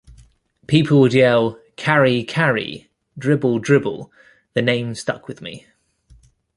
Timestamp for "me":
5.43-5.67